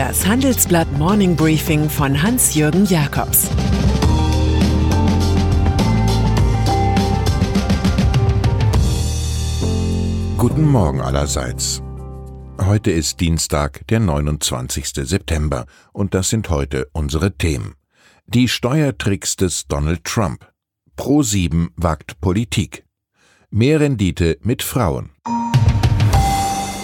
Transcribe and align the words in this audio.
Das 0.00 0.26
Handelsblatt 0.26 0.90
Morning 0.96 1.36
Briefing 1.36 1.90
von 1.90 2.22
Hans-Jürgen 2.22 2.86
Jakobs 2.86 3.50
Guten 10.38 10.64
Morgen 10.64 11.02
allerseits. 11.02 11.82
Heute 12.58 12.90
ist 12.92 13.20
Dienstag, 13.20 13.86
der 13.88 14.00
29. 14.00 14.86
September, 14.86 15.66
und 15.92 16.14
das 16.14 16.30
sind 16.30 16.48
heute 16.48 16.88
unsere 16.94 17.36
Themen. 17.36 17.74
Die 18.26 18.48
Steuertricks 18.48 19.36
des 19.36 19.66
Donald 19.66 20.04
Trump. 20.04 20.50
Pro 20.96 21.22
7 21.22 21.74
wagt 21.76 22.22
Politik. 22.22 22.86
Mehr 23.50 23.80
Rendite 23.80 24.38
mit 24.40 24.62
Frauen. 24.62 25.10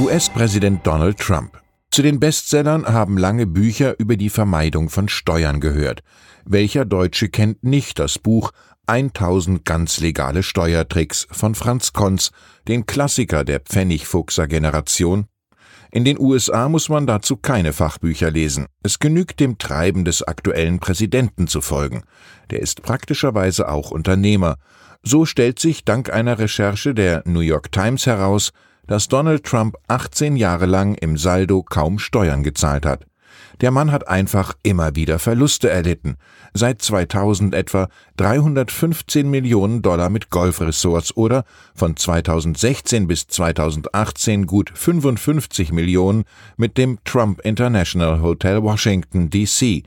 US-Präsident 0.01 0.87
Donald 0.87 1.19
Trump. 1.19 1.59
Zu 1.91 2.03
den 2.03 2.21
Bestsellern 2.21 2.87
haben 2.87 3.17
lange 3.17 3.47
Bücher 3.47 3.99
über 3.99 4.17
die 4.17 4.31
Vermeidung 4.31 4.91
von 4.91 5.09
Steuern 5.09 5.61
gehört. 5.61 6.03
Welcher 6.45 6.85
Deutsche 6.85 7.29
kennt 7.29 7.65
nicht 7.65 7.99
das 7.99 8.19
Buch 8.19 8.53
1000 8.87 9.65
ganz 9.65 10.01
legale 10.01 10.43
Steuertricks 10.43 11.27
von 11.31 11.55
Franz 11.55 11.93
Konz, 11.93 12.31
den 12.69 12.87
Klassiker 12.87 13.45
der 13.45 13.61
Pfennigfuchser 13.61 14.47
Generation? 14.47 15.27
In 15.91 16.05
den 16.05 16.19
USA 16.19 16.69
muss 16.69 16.89
man 16.89 17.07
dazu 17.07 17.37
keine 17.37 17.73
Fachbücher 17.73 18.31
lesen. 18.31 18.67
Es 18.83 18.99
genügt 18.99 19.41
dem 19.41 19.57
Treiben 19.59 20.05
des 20.05 20.23
aktuellen 20.23 20.79
Präsidenten 20.79 21.47
zu 21.47 21.61
folgen. 21.61 22.03
Der 22.51 22.61
ist 22.61 22.83
praktischerweise 22.83 23.69
auch 23.69 23.91
Unternehmer. 23.91 24.57
So 25.03 25.25
stellt 25.25 25.59
sich 25.59 25.85
dank 25.85 26.13
einer 26.13 26.39
Recherche 26.39 26.93
der 26.93 27.23
New 27.25 27.41
York 27.41 27.73
Times 27.73 28.07
heraus, 28.07 28.53
dass 28.87 29.09
Donald 29.09 29.45
Trump 29.45 29.77
18 29.89 30.37
Jahre 30.37 30.67
lang 30.67 30.95
im 30.95 31.17
Saldo 31.17 31.63
kaum 31.63 31.99
Steuern 31.99 32.43
gezahlt 32.43 32.87
hat. 32.87 33.07
Der 33.61 33.71
Mann 33.71 33.91
hat 33.91 34.09
einfach 34.09 34.55
immer 34.63 34.97
wieder 34.97 35.19
Verluste 35.19 35.71
erlitten. 35.71 36.17
Seit 36.53 36.83
2000 36.83 37.55
etwa 37.55 37.89
315 38.17 39.31
Millionen 39.31 39.81
Dollar 39.81 40.11
mit 40.11 40.31
Golfressorts 40.31 41.17
oder 41.17 41.45
von 41.75 41.97
2016 41.97 43.07
bis 43.07 43.27
2018 43.29 44.47
gut 44.47 44.71
55 44.75 45.73
Millionen 45.73 46.25
mit 46.57 46.77
dem 46.77 46.99
Trump 47.05 47.41
International 47.41 48.21
Hotel 48.21 48.63
Washington 48.63 49.31
DC. 49.31 49.85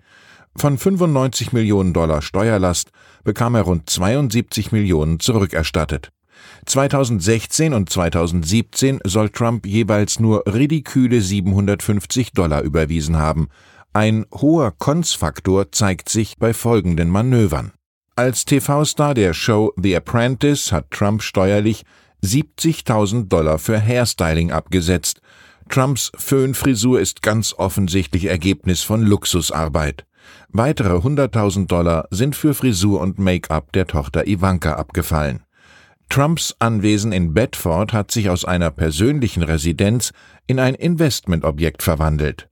Von 0.56 0.78
95 0.78 1.54
Millionen 1.54 1.94
Dollar 1.94 2.22
Steuerlast 2.22 2.92
bekam 3.24 3.54
er 3.54 3.62
rund 3.62 3.90
72 3.90 4.72
Millionen 4.72 5.20
zurückerstattet. 5.20 6.12
2016 6.66 7.74
und 7.74 7.90
2017 7.90 9.00
soll 9.04 9.30
Trump 9.30 9.66
jeweils 9.66 10.20
nur 10.20 10.44
ridiküle 10.46 11.22
750 11.22 12.34
Dollar 12.34 12.62
überwiesen 12.62 13.18
haben. 13.18 13.50
Ein 13.94 14.26
hoher 14.34 14.72
Konzfaktor 14.72 15.72
zeigt 15.72 16.10
sich 16.10 16.38
bei 16.38 16.54
folgenden 16.54 17.10
Manövern. 17.10 17.72
Als 18.16 18.46
TV-Star 18.46 19.14
der 19.14 19.34
Show 19.34 19.74
The 19.78 19.96
Apprentice 19.96 20.72
hat 20.72 20.92
Trump 20.92 21.24
steuerlich 21.24 21.84
70.000 22.24 23.30
Dollar 23.30 23.60
für 23.60 23.80
Hairstyling 23.80 24.52
abgesetzt. 24.52 25.22
Trumps 25.70 26.12
Föhnfrisur 26.18 27.00
ist 27.00 27.22
ganz 27.22 27.54
offensichtlich 27.54 28.26
Ergebnis 28.26 28.82
von 28.82 29.04
Luxusarbeit. 29.04 30.06
Weitere 30.50 30.98
100.000 30.98 31.68
Dollar 31.68 32.08
sind 32.12 32.36
für 32.36 32.54
Frisur 32.54 33.00
und 33.02 33.20
Make-up 33.20 33.72
der 33.72 33.88
Tochter 33.88 34.28
Ivanka 34.28 34.74
abgefallen. 34.74 35.44
Trumps 36.10 36.56
Anwesen 36.58 37.12
in 37.12 37.36
Bedford 37.36 37.94
hat 37.94 38.10
sich 38.10 38.32
aus 38.32 38.44
einer 38.44 38.72
persönlichen 38.72 39.44
Residenz 39.44 40.12
in 40.48 40.60
ein 40.60 40.74
Investmentobjekt 40.74 41.84
verwandelt. 41.84 42.50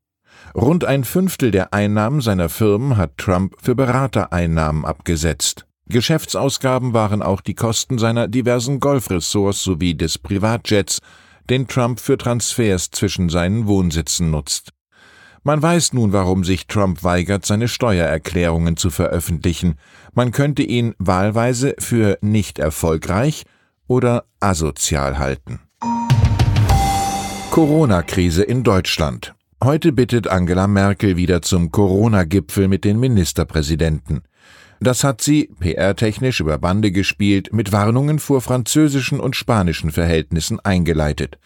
Rund 0.53 0.85
ein 0.85 1.03
Fünftel 1.03 1.49
der 1.49 1.73
Einnahmen 1.73 2.21
seiner 2.21 2.49
Firmen 2.49 2.97
hat 2.97 3.17
Trump 3.17 3.55
für 3.59 3.73
Beratereinnahmen 3.73 4.85
abgesetzt. 4.85 5.65
Geschäftsausgaben 5.89 6.93
waren 6.93 7.23
auch 7.23 7.41
die 7.41 7.55
Kosten 7.55 7.97
seiner 7.97 8.27
diversen 8.27 8.79
Golfressorts 8.79 9.63
sowie 9.63 9.95
des 9.95 10.19
Privatjets, 10.19 10.99
den 11.49 11.67
Trump 11.67 11.99
für 11.99 12.17
Transfers 12.17 12.91
zwischen 12.91 13.27
seinen 13.27 13.65
Wohnsitzen 13.65 14.29
nutzt. 14.29 14.71
Man 15.43 15.61
weiß 15.61 15.93
nun, 15.93 16.11
warum 16.11 16.43
sich 16.43 16.67
Trump 16.67 17.03
weigert, 17.03 17.45
seine 17.45 17.69
Steuererklärungen 17.69 18.75
zu 18.75 18.89
veröffentlichen. 18.89 19.75
Man 20.13 20.31
könnte 20.31 20.61
ihn 20.61 20.93
wahlweise 20.97 21.73
für 21.79 22.17
nicht 22.21 22.59
erfolgreich 22.59 23.45
oder 23.87 24.25
asozial 24.39 25.17
halten. 25.17 25.59
Corona-Krise 27.51 28.43
in 28.43 28.63
Deutschland. 28.63 29.33
Heute 29.63 29.91
bittet 29.91 30.27
Angela 30.27 30.67
Merkel 30.67 31.17
wieder 31.17 31.41
zum 31.41 31.71
Corona-Gipfel 31.71 32.67
mit 32.67 32.83
den 32.83 32.99
Ministerpräsidenten. 32.99 34.21
Das 34.79 35.03
hat 35.03 35.21
sie, 35.21 35.49
PR-technisch 35.59 36.39
über 36.39 36.59
Bande 36.59 36.91
gespielt, 36.91 37.51
mit 37.51 37.71
Warnungen 37.71 38.19
vor 38.19 38.41
französischen 38.41 39.19
und 39.19 39.35
spanischen 39.35 39.91
Verhältnissen 39.91 40.59
eingeleitet. 40.59 41.39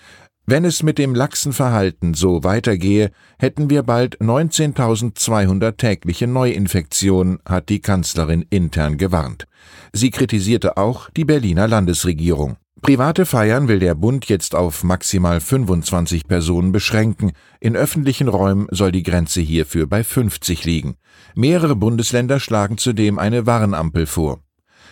Wenn 0.52 0.66
es 0.66 0.84
mit 0.84 0.98
dem 0.98 1.16
laxen 1.16 1.54
Verhalten 1.54 2.14
so 2.14 2.44
weitergehe, 2.44 3.12
hätten 3.40 3.70
wir 3.70 3.84
bald 3.84 4.20
19.200 4.20 5.78
tägliche 5.78 6.28
Neuinfektionen, 6.28 7.40
hat 7.46 7.70
die 7.70 7.80
Kanzlerin 7.80 8.46
intern 8.50 8.98
gewarnt. 8.98 9.46
Sie 9.94 10.10
kritisierte 10.10 10.76
auch 10.76 11.10
die 11.12 11.24
Berliner 11.24 11.70
Landesregierung. 11.70 12.58
Private 12.82 13.26
Feiern 13.26 13.70
will 13.70 13.80
der 13.80 13.96
Bund 13.96 14.26
jetzt 14.26 14.54
auf 14.54 14.84
maximal 14.84 15.40
25 15.40 16.28
Personen 16.28 16.74
beschränken. 16.74 17.32
In 17.62 17.78
öffentlichen 17.78 18.28
Räumen 18.28 18.68
soll 18.72 18.92
die 18.92 19.04
Grenze 19.04 19.40
hierfür 19.40 19.88
bei 19.88 20.04
50 20.04 20.66
liegen. 20.66 20.96
Mehrere 21.34 21.78
Bundesländer 21.78 22.42
schlagen 22.42 22.78
zudem 22.78 23.20
eine 23.20 23.46
Warnampel 23.46 24.06
vor. 24.06 24.42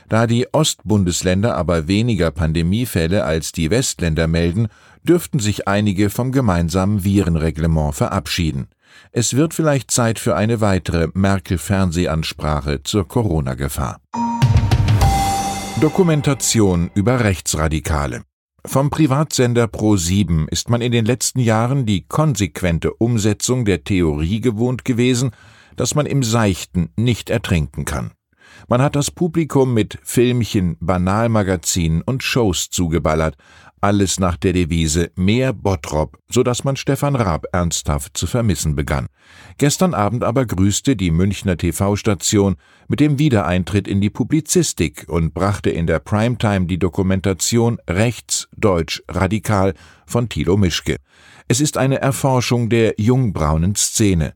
Da 0.10 0.26
die 0.26 0.52
Ostbundesländer 0.52 1.56
aber 1.56 1.88
weniger 1.88 2.32
Pandemiefälle 2.32 3.24
als 3.24 3.52
die 3.52 3.70
Westländer 3.70 4.28
melden, 4.28 4.68
dürften 5.04 5.40
sich 5.40 5.68
einige 5.68 6.10
vom 6.10 6.32
gemeinsamen 6.32 7.04
Virenreglement 7.04 7.96
verabschieden. 7.96 8.68
Es 9.12 9.36
wird 9.36 9.54
vielleicht 9.54 9.92
Zeit 9.92 10.18
für 10.18 10.36
eine 10.36 10.62
weitere 10.62 11.10
Merkel-Fernsehansprache 11.14 12.82
zur 12.84 13.08
Corona-Gefahr. 13.08 14.02
Dokumentation 15.80 16.90
über 16.96 17.24
Rechtsradikale. 17.24 18.24
Vom 18.66 18.90
Privatsender 18.90 19.66
Pro7 19.66 20.50
ist 20.50 20.70
man 20.70 20.82
in 20.82 20.92
den 20.92 21.06
letzten 21.06 21.40
Jahren 21.40 21.86
die 21.86 22.06
konsequente 22.06 22.94
Umsetzung 22.94 23.64
der 23.64 23.84
Theorie 23.84 24.42
gewohnt 24.42 24.84
gewesen, 24.84 25.32
dass 25.78 25.96
man 25.96 26.06
im 26.06 26.24
Seichten 26.24 26.90
nicht 26.98 27.30
ertrinken 27.30 27.86
kann. 27.86 28.12
Man 28.68 28.82
hat 28.82 28.96
das 28.96 29.12
Publikum 29.12 29.74
mit 29.74 29.98
Filmchen, 30.04 30.78
Banalmagazinen 30.80 32.02
und 32.02 32.24
Shows 32.24 32.70
zugeballert, 32.70 33.36
alles 33.82 34.20
nach 34.20 34.38
der 34.38 34.54
Devise 34.54 35.12
mehr 35.16 35.54
Bottrop, 35.54 36.18
so 36.30 36.44
dass 36.44 36.64
man 36.64 36.76
Stefan 36.76 37.16
Raab 37.16 37.46
ernsthaft 37.52 38.18
zu 38.18 38.28
vermissen 38.28 38.76
begann. 38.76 39.08
Gestern 39.58 39.94
Abend 39.94 40.24
aber 40.24 40.46
grüßte 40.46 40.96
die 40.96 41.12
Münchner 41.12 41.58
TV-Station 41.58 42.56
mit 42.88 43.00
dem 43.00 43.20
Wiedereintritt 43.20 43.88
in 43.88 44.02
die 44.02 44.10
Publizistik 44.10 45.06
und 45.08 45.34
brachte 45.34 45.70
in 45.70 45.88
der 45.88 46.00
Primetime 46.00 46.66
die 46.66 46.80
Dokumentation 46.80 47.78
Rechts, 47.90 48.48
Deutsch, 48.56 49.02
Radikal 49.08 49.74
von 50.06 50.28
Thilo 50.30 50.58
Mischke. 50.58 50.98
Es 51.48 51.62
ist 51.62 51.78
eine 51.78 52.02
Erforschung 52.02 52.70
der 52.70 52.96
jungbraunen 52.98 53.76
Szene. 53.76 54.34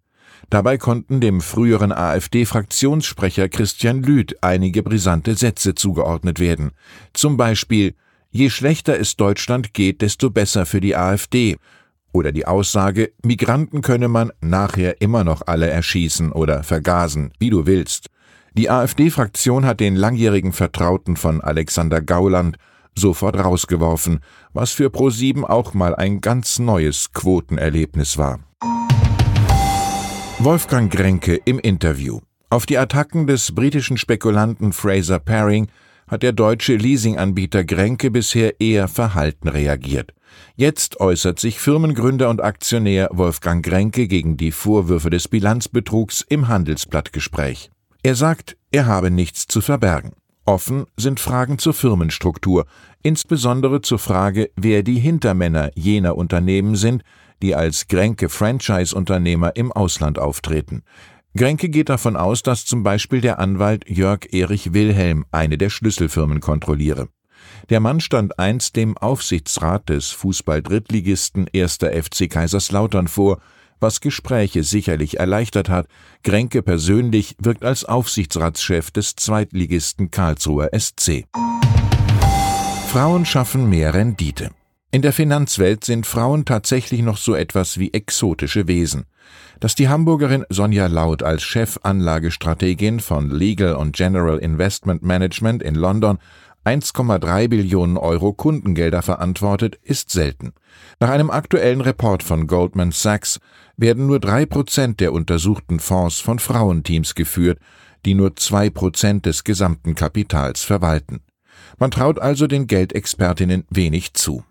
Dabei 0.53 0.77
konnten 0.77 1.19
dem 1.19 1.41
früheren 1.41 1.91
AfD-Fraktionssprecher 1.91 3.49
Christian 3.49 4.03
Lüth 4.03 4.35
einige 4.41 4.83
brisante 4.83 5.33
Sätze 5.33 5.73
zugeordnet 5.73 6.39
werden. 6.39 6.73
Zum 7.11 7.37
Beispiel 7.37 7.95
Je 8.29 8.51
schlechter 8.51 8.99
es 8.99 9.15
Deutschland 9.15 9.73
geht, 9.73 10.03
desto 10.03 10.29
besser 10.29 10.67
für 10.67 10.79
die 10.79 10.95
AfD. 10.95 11.57
Oder 12.11 12.31
die 12.31 12.45
Aussage, 12.45 13.13
Migranten 13.23 13.81
könne 13.81 14.09
man 14.09 14.31
nachher 14.41 15.01
immer 15.01 15.23
noch 15.23 15.41
alle 15.47 15.71
erschießen 15.71 16.31
oder 16.31 16.61
vergasen, 16.61 17.31
wie 17.39 17.49
du 17.49 17.65
willst. 17.65 18.11
Die 18.53 18.69
AfD-Fraktion 18.69 19.65
hat 19.65 19.79
den 19.79 19.95
langjährigen 19.95 20.53
Vertrauten 20.53 21.17
von 21.17 21.41
Alexander 21.41 21.99
Gauland 21.99 22.57
sofort 22.95 23.43
rausgeworfen, 23.43 24.19
was 24.53 24.71
für 24.71 24.91
ProSieben 24.91 25.45
auch 25.45 25.73
mal 25.73 25.95
ein 25.95 26.21
ganz 26.21 26.59
neues 26.59 27.11
Quotenerlebnis 27.11 28.19
war. 28.19 28.39
Wolfgang 30.39 30.91
Grenke 30.91 31.39
im 31.45 31.59
Interview. 31.59 32.19
Auf 32.49 32.65
die 32.65 32.77
Attacken 32.77 33.27
des 33.27 33.53
britischen 33.53 33.97
Spekulanten 33.97 34.73
Fraser 34.73 35.19
Paring 35.19 35.67
hat 36.07 36.23
der 36.23 36.33
deutsche 36.33 36.75
Leasinganbieter 36.75 37.63
Grenke 37.63 38.11
bisher 38.11 38.59
eher 38.59 38.87
verhalten 38.87 39.47
reagiert. 39.47 40.13
Jetzt 40.55 40.99
äußert 40.99 41.39
sich 41.39 41.59
Firmengründer 41.59 42.29
und 42.29 42.43
Aktionär 42.43 43.09
Wolfgang 43.13 43.63
Grenke 43.63 44.07
gegen 44.07 44.35
die 44.35 44.51
Vorwürfe 44.51 45.11
des 45.11 45.27
Bilanzbetrugs 45.27 46.25
im 46.27 46.47
Handelsblattgespräch. 46.47 47.69
Er 48.01 48.15
sagt, 48.15 48.57
er 48.71 48.85
habe 48.87 49.11
nichts 49.11 49.47
zu 49.47 49.61
verbergen. 49.61 50.13
Offen 50.45 50.85
sind 50.97 51.21
Fragen 51.21 51.57
zur 51.57 51.73
Firmenstruktur, 51.73 52.65
insbesondere 53.01 53.81
zur 53.81 53.99
Frage, 53.99 54.49
wer 54.57 54.83
die 54.83 54.99
Hintermänner 54.99 55.71
jener 55.75 56.17
Unternehmen 56.17 56.75
sind, 56.75 57.03
die 57.43 57.55
als 57.55 57.87
Grenke 57.89 58.29
Franchise-Unternehmer 58.29 59.55
im 59.55 59.71
Ausland 59.71 60.17
auftreten. 60.17 60.81
Grenke 61.35 61.67
geht 61.67 61.89
davon 61.89 62.15
aus, 62.15 62.41
dass 62.41 62.65
zum 62.65 62.83
Beispiel 62.83 63.19
der 63.19 63.37
Anwalt 63.37 63.89
Jörg 63.89 64.31
Erich 64.31 64.73
Wilhelm 64.73 65.25
eine 65.31 65.57
der 65.57 65.69
Schlüsselfirmen 65.69 66.39
kontrolliere. 66.39 67.09
Der 67.69 67.81
Mann 67.81 67.99
stand 67.99 68.39
einst 68.39 68.77
dem 68.77 68.97
Aufsichtsrat 68.97 69.89
des 69.89 70.11
Fußball-Drittligisten 70.11 71.47
1. 71.53 71.79
FC 71.79 72.29
Kaiserslautern 72.29 73.09
vor, 73.09 73.41
was 73.81 73.99
Gespräche 73.99 74.63
sicherlich 74.63 75.19
erleichtert 75.19 75.67
hat. 75.67 75.87
Grenke 76.23 76.61
persönlich 76.61 77.35
wirkt 77.39 77.65
als 77.65 77.83
Aufsichtsratschef 77.83 78.91
des 78.91 79.15
Zweitligisten 79.17 80.11
Karlsruher 80.11 80.69
SC. 80.71 81.25
Frauen 82.87 83.25
schaffen 83.25 83.69
mehr 83.69 83.93
Rendite. 83.93 84.51
In 84.93 85.01
der 85.01 85.11
Finanzwelt 85.11 85.83
sind 85.83 86.05
Frauen 86.05 86.45
tatsächlich 86.45 87.01
noch 87.01 87.17
so 87.17 87.33
etwas 87.33 87.79
wie 87.79 87.91
exotische 87.93 88.67
Wesen. 88.67 89.05
Dass 89.59 89.73
die 89.73 89.89
Hamburgerin 89.89 90.45
Sonja 90.49 90.85
Laut 90.85 91.23
als 91.23 91.41
Chefanlagestrategin 91.41 92.99
von 92.99 93.31
Legal 93.31 93.73
und 93.73 93.95
General 93.95 94.37
Investment 94.37 95.01
Management 95.01 95.63
in 95.63 95.73
London 95.73 96.19
1,3 96.63 97.47
Billionen 97.47 97.97
Euro 97.97 98.33
Kundengelder 98.33 99.01
verantwortet, 99.01 99.79
ist 99.81 100.11
selten. 100.11 100.53
Nach 100.99 101.09
einem 101.09 101.31
aktuellen 101.31 101.81
Report 101.81 102.21
von 102.21 102.45
Goldman 102.45 102.91
Sachs 102.91 103.39
werden 103.75 104.05
nur 104.05 104.19
drei 104.19 104.45
Prozent 104.45 104.99
der 104.99 105.11
untersuchten 105.11 105.79
Fonds 105.79 106.19
von 106.19 106.37
Frauenteams 106.37 107.15
geführt, 107.15 107.57
die 108.05 108.13
nur 108.13 108.35
zwei 108.35 108.69
Prozent 108.69 109.25
des 109.25 109.43
gesamten 109.43 109.95
Kapitals 109.95 110.61
verwalten. 110.61 111.21
Man 111.79 111.89
traut 111.89 112.19
also 112.19 112.45
den 112.45 112.67
Geldexpertinnen 112.67 113.63
wenig 113.71 114.13
zu. 114.13 114.43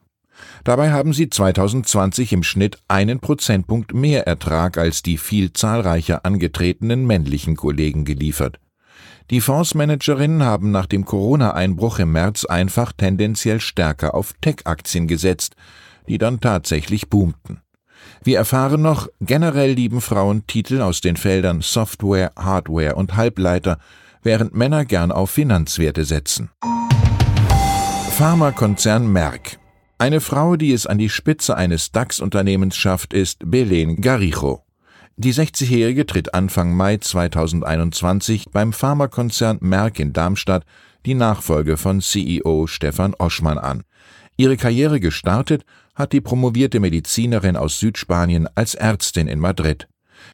Dabei 0.64 0.92
haben 0.92 1.12
sie 1.12 1.28
2020 1.28 2.32
im 2.32 2.42
Schnitt 2.42 2.78
einen 2.88 3.20
Prozentpunkt 3.20 3.94
mehr 3.94 4.26
Ertrag 4.26 4.78
als 4.78 5.02
die 5.02 5.18
viel 5.18 5.52
zahlreicher 5.52 6.24
angetretenen 6.24 7.06
männlichen 7.06 7.56
Kollegen 7.56 8.04
geliefert. 8.04 8.58
Die 9.30 9.40
Fondsmanagerinnen 9.40 10.42
haben 10.42 10.70
nach 10.70 10.86
dem 10.86 11.04
Corona-Einbruch 11.04 11.98
im 12.00 12.12
März 12.12 12.44
einfach 12.44 12.92
tendenziell 12.92 13.60
stärker 13.60 14.14
auf 14.14 14.34
Tech-Aktien 14.40 15.06
gesetzt, 15.06 15.54
die 16.08 16.18
dann 16.18 16.40
tatsächlich 16.40 17.08
boomten. 17.08 17.60
Wir 18.24 18.38
erfahren 18.38 18.82
noch, 18.82 19.08
generell 19.20 19.72
lieben 19.72 20.00
Frauen 20.00 20.46
Titel 20.46 20.80
aus 20.80 21.00
den 21.00 21.16
Feldern 21.16 21.60
Software, 21.60 22.32
Hardware 22.36 22.94
und 22.94 23.16
Halbleiter, 23.16 23.78
während 24.22 24.54
Männer 24.54 24.84
gern 24.84 25.12
auf 25.12 25.30
Finanzwerte 25.30 26.04
setzen. 26.04 26.50
Pharmakonzern 28.10 29.10
Merck. 29.10 29.58
Eine 30.02 30.20
Frau, 30.20 30.56
die 30.56 30.72
es 30.72 30.88
an 30.88 30.98
die 30.98 31.08
Spitze 31.08 31.56
eines 31.56 31.92
DAX-Unternehmens 31.92 32.76
schafft, 32.76 33.14
ist 33.14 33.38
Belen 33.48 34.00
Garijo. 34.00 34.64
Die 35.14 35.32
60-Jährige 35.32 36.06
tritt 36.06 36.34
Anfang 36.34 36.74
Mai 36.74 36.96
2021 36.96 38.46
beim 38.50 38.72
Pharmakonzern 38.72 39.58
Merck 39.60 40.00
in 40.00 40.12
Darmstadt 40.12 40.64
die 41.06 41.14
Nachfolge 41.14 41.76
von 41.76 42.00
CEO 42.00 42.66
Stefan 42.66 43.14
Oschmann 43.14 43.58
an. 43.58 43.84
Ihre 44.36 44.56
Karriere 44.56 44.98
gestartet 44.98 45.64
hat 45.94 46.12
die 46.12 46.20
promovierte 46.20 46.80
Medizinerin 46.80 47.56
aus 47.56 47.78
Südspanien 47.78 48.48
als 48.56 48.74
Ärztin 48.74 49.28
in 49.28 49.38
Madrid. 49.38 49.86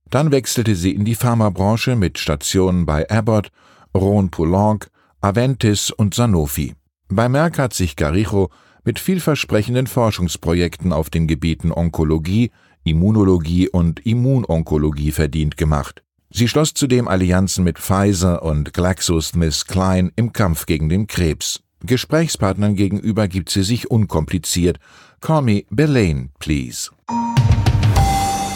Dann 0.09 0.31
wechselte 0.31 0.77
sie 0.77 0.95
in 0.95 1.05
die 1.05 1.15
Pharmabranche 1.15 1.95
mit 1.95 2.17
Stationen 2.19 2.87
bei 2.87 3.07
Abbott, 3.11 3.51
Rhône 3.95 4.31
Poulenc, 4.31 4.89
Aventis 5.21 5.91
und 5.91 6.15
Sanofi. 6.15 6.75
Bei 7.11 7.29
Merck 7.29 7.59
hat 7.59 7.75
sich 7.75 7.97
Garijo 7.97 8.49
mit 8.89 8.99
vielversprechenden 8.99 9.87
Forschungsprojekten 9.87 10.95
auf 10.95 11.11
den 11.11 11.27
Gebieten 11.27 11.73
Onkologie, 11.73 12.51
Immunologie 12.85 13.69
und 13.69 14.01
Immunonkologie 14.07 15.13
verdient 15.13 15.59
gemacht. 15.59 16.03
Sie 16.31 16.49
schloss 16.49 16.73
zudem 16.73 17.07
Allianzen 17.07 17.65
mit 17.65 17.79
Pfizer 17.79 18.43
und 18.43 18.73
GlaxoSmithKline 18.73 20.13
im 20.17 20.33
Kampf 20.33 20.65
gegen 20.65 20.89
den 20.89 21.07
Krebs. 21.07 21.61
Gesprächspartnern 21.85 22.77
gegenüber 22.77 23.29
gibt 23.29 23.51
sie 23.51 23.63
sich 23.63 23.91
unkompliziert. 23.91 24.79
Call 25.21 25.43
me 25.43 25.65
Belaine, 25.69 26.31
please. 26.39 26.91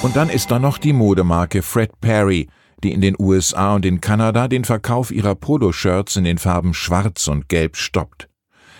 Und 0.00 0.17
dann 0.17 0.31
ist 0.31 0.50
da 0.50 0.58
noch 0.58 0.79
die 0.79 0.94
Modemarke 0.94 1.61
Fred 1.61 2.00
Perry, 2.00 2.49
die 2.82 2.93
in 2.93 3.02
den 3.02 3.17
USA 3.19 3.75
und 3.75 3.84
in 3.84 4.00
Kanada 4.00 4.49
den 4.49 4.64
Verkauf 4.64 5.11
ihrer 5.11 5.34
Poloshirts 5.34 6.17
in 6.17 6.25
den 6.25 6.38
Farben 6.38 6.73
Schwarz 6.73 7.29
und 7.29 7.50
Gelb 7.50 7.76
stoppt. 7.76 8.31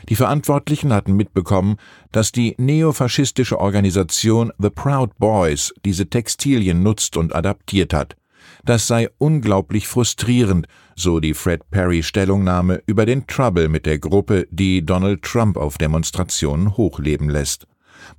Die 0.09 0.17
Verantwortlichen 0.17 0.93
hatten 0.93 1.15
mitbekommen, 1.15 1.77
dass 2.11 2.33
die 2.33 2.55
neofaschistische 2.59 3.59
Organisation 3.59 4.53
The 4.59 4.71
Proud 4.71 5.19
Boys 5.19 5.73
diese 5.85 6.09
Textilien 6.09 6.83
nutzt 6.83 7.17
und 7.17 7.35
adaptiert 7.35 7.95
hat. 7.95 8.17
Das 8.65 8.87
sei 8.87 9.09
unglaublich 9.19 9.89
frustrierend, 9.89 10.67
so 10.95 11.21
die 11.21 11.35
Fred 11.35 11.71
Perry 11.71 12.03
Stellungnahme 12.03 12.83
über 12.87 13.07
den 13.07 13.27
Trouble 13.27 13.69
mit 13.69 13.87
der 13.87 13.99
Gruppe, 13.99 14.47
die 14.51 14.85
Donald 14.85 15.23
Trump 15.23 15.57
auf 15.57 15.79
Demonstrationen 15.79 16.77
hochleben 16.77 17.29
lässt. 17.29 17.67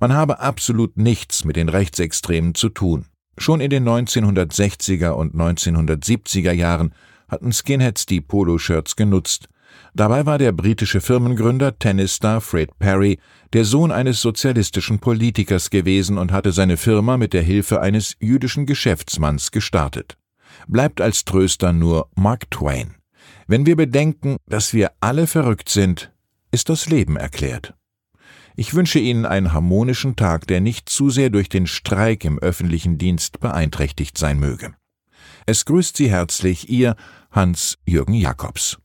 Man 0.00 0.12
habe 0.12 0.40
absolut 0.40 0.96
nichts 0.96 1.44
mit 1.44 1.56
den 1.56 1.68
Rechtsextremen 1.68 2.54
zu 2.54 2.68
tun. 2.68 3.06
Schon 3.38 3.60
in 3.60 3.70
den 3.70 3.88
1960er 3.88 5.10
und 5.10 5.34
1970er 5.34 6.52
Jahren 6.52 6.94
hatten 7.28 7.52
Skinheads 7.52 8.06
die 8.06 8.20
Poloshirts 8.20 8.96
genutzt, 8.96 9.48
Dabei 9.96 10.26
war 10.26 10.38
der 10.38 10.50
britische 10.50 11.00
Firmengründer, 11.00 11.78
Tennisstar 11.78 12.40
Fred 12.40 12.76
Perry, 12.80 13.20
der 13.52 13.64
Sohn 13.64 13.92
eines 13.92 14.20
sozialistischen 14.20 14.98
Politikers 14.98 15.70
gewesen 15.70 16.18
und 16.18 16.32
hatte 16.32 16.50
seine 16.50 16.76
Firma 16.76 17.16
mit 17.16 17.32
der 17.32 17.42
Hilfe 17.42 17.80
eines 17.80 18.16
jüdischen 18.18 18.66
Geschäftsmanns 18.66 19.52
gestartet. 19.52 20.18
Bleibt 20.66 21.00
als 21.00 21.24
Tröster 21.24 21.72
nur 21.72 22.10
Mark 22.16 22.50
Twain. 22.50 22.96
Wenn 23.46 23.66
wir 23.66 23.76
bedenken, 23.76 24.38
dass 24.46 24.74
wir 24.74 24.90
alle 25.00 25.28
verrückt 25.28 25.68
sind, 25.68 26.12
ist 26.50 26.68
das 26.70 26.86
Leben 26.86 27.16
erklärt. 27.16 27.74
Ich 28.56 28.74
wünsche 28.74 28.98
Ihnen 28.98 29.26
einen 29.26 29.52
harmonischen 29.52 30.16
Tag, 30.16 30.48
der 30.48 30.60
nicht 30.60 30.88
zu 30.88 31.08
sehr 31.10 31.30
durch 31.30 31.48
den 31.48 31.68
Streik 31.68 32.24
im 32.24 32.40
öffentlichen 32.40 32.98
Dienst 32.98 33.38
beeinträchtigt 33.38 34.18
sein 34.18 34.40
möge. 34.40 34.74
Es 35.46 35.64
grüßt 35.64 35.96
Sie 35.96 36.10
herzlich 36.10 36.68
Ihr 36.68 36.96
Hans-Jürgen 37.30 38.14
Jakobs. 38.14 38.78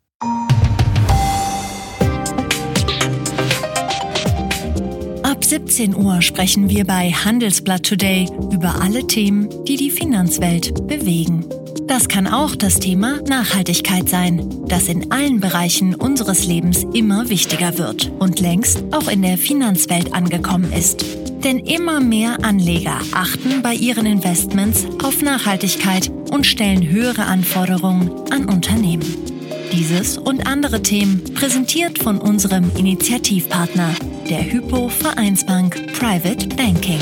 17 5.50 5.96
Uhr 5.96 6.22
sprechen 6.22 6.70
wir 6.70 6.86
bei 6.86 7.10
Handelsblatt 7.10 7.82
Today 7.82 8.30
über 8.54 8.84
alle 8.84 9.08
Themen, 9.08 9.50
die 9.66 9.78
die 9.78 9.90
Finanzwelt 9.90 10.88
bewegen. 10.88 11.44
Das 11.88 12.08
kann 12.08 12.28
auch 12.28 12.56
das 12.56 12.78
Thema 12.78 13.20
Nachhaltigkeit 13.28 14.08
sein, 14.08 14.48
das 14.68 14.88
in 14.88 15.12
allen 15.12 15.40
Bereichen 15.40 15.96
unseres 15.96 16.46
Lebens 16.46 16.86
immer 16.94 17.30
wichtiger 17.30 17.80
wird 17.80 18.12
und 18.20 18.40
längst 18.40 18.84
auch 18.92 19.08
in 19.08 19.24
der 19.24 19.40
Finanzwelt 19.40 20.14
angekommen 20.14 20.72
ist. 20.72 21.04
Denn 21.44 21.58
immer 21.58 22.00
mehr 22.00 22.38
Anleger 22.44 23.00
achten 23.12 23.64
bei 23.64 23.74
ihren 23.74 24.06
Investments 24.06 24.86
auf 25.04 25.24
Nachhaltigkeit 25.24 26.12
und 26.30 26.46
stellen 26.46 26.88
höhere 26.88 27.26
Anforderungen 27.26 28.12
an 28.30 28.46
Unternehmen. 28.46 29.39
Dieses 29.72 30.18
und 30.18 30.48
andere 30.48 30.82
Themen 30.82 31.24
präsentiert 31.36 32.00
von 32.00 32.20
unserem 32.20 32.72
Initiativpartner, 32.76 33.94
der 34.30 34.52
Hypo 34.52 34.90
Vereinsbank 34.90 35.94
Private 35.94 36.48
Banking. 36.50 37.00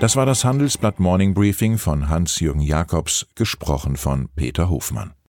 Das 0.00 0.14
war 0.16 0.26
das 0.26 0.44
Handelsblatt 0.44 1.00
Morning 1.00 1.34
Briefing 1.34 1.78
von 1.78 2.08
Hans-Jürgen 2.08 2.60
Jakobs, 2.60 3.26
gesprochen 3.34 3.96
von 3.96 4.28
Peter 4.36 4.68
Hofmann. 4.68 5.17